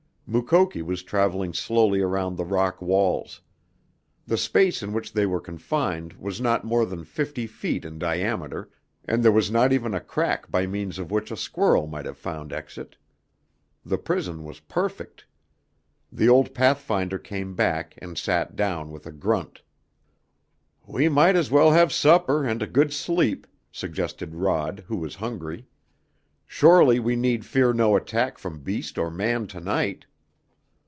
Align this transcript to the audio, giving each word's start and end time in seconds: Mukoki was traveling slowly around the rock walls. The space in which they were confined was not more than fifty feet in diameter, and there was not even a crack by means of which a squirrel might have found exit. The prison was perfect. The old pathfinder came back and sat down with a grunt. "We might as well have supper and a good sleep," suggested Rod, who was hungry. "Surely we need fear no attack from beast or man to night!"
Mukoki 0.33 0.81
was 0.81 1.03
traveling 1.03 1.53
slowly 1.53 1.99
around 1.99 2.37
the 2.37 2.45
rock 2.45 2.81
walls. 2.81 3.41
The 4.25 4.37
space 4.37 4.81
in 4.81 4.93
which 4.93 5.11
they 5.11 5.25
were 5.25 5.41
confined 5.41 6.13
was 6.13 6.39
not 6.39 6.63
more 6.63 6.85
than 6.85 7.03
fifty 7.03 7.45
feet 7.47 7.83
in 7.83 7.99
diameter, 7.99 8.69
and 9.03 9.21
there 9.25 9.31
was 9.33 9.51
not 9.51 9.73
even 9.73 9.93
a 9.93 9.99
crack 9.99 10.49
by 10.49 10.65
means 10.65 10.97
of 10.99 11.11
which 11.11 11.31
a 11.31 11.35
squirrel 11.35 11.85
might 11.85 12.05
have 12.05 12.15
found 12.17 12.53
exit. 12.53 12.95
The 13.83 13.97
prison 13.97 14.45
was 14.45 14.61
perfect. 14.61 15.25
The 16.13 16.29
old 16.29 16.53
pathfinder 16.53 17.19
came 17.19 17.53
back 17.53 17.95
and 17.97 18.17
sat 18.17 18.55
down 18.55 18.89
with 18.89 19.05
a 19.05 19.11
grunt. 19.11 19.63
"We 20.87 21.09
might 21.09 21.35
as 21.35 21.51
well 21.51 21.71
have 21.71 21.91
supper 21.91 22.45
and 22.45 22.61
a 22.63 22.67
good 22.67 22.93
sleep," 22.93 23.47
suggested 23.69 24.33
Rod, 24.33 24.85
who 24.87 24.95
was 24.95 25.15
hungry. 25.15 25.67
"Surely 26.47 27.01
we 27.01 27.17
need 27.17 27.45
fear 27.45 27.73
no 27.73 27.97
attack 27.97 28.37
from 28.37 28.61
beast 28.61 28.97
or 28.97 29.11
man 29.11 29.45
to 29.47 29.59
night!" 29.59 30.05